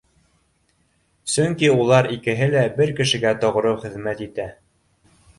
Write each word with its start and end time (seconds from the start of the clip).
Сөнки 1.33 1.67
улар 1.81 2.09
икеһе 2.15 2.47
лә 2.53 2.63
бер 2.79 2.93
кешегә 3.01 3.33
тоғро 3.43 3.75
хеҙмәт 3.83 4.25
итә 4.27 4.47